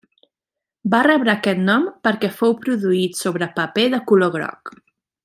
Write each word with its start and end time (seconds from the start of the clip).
Va 0.93 1.01
rebre 1.07 1.31
aquest 1.33 1.61
nom 1.67 1.85
perquè 2.07 2.31
fou 2.39 2.55
reproduït 2.57 3.21
sobre 3.21 3.51
paper 3.61 3.85
de 3.97 4.01
color 4.13 4.33
groc. 4.39 4.75